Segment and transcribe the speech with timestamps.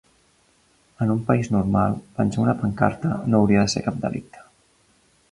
[1.03, 4.43] En un país normal penjar una pancarta no hauria de ser cap delicte.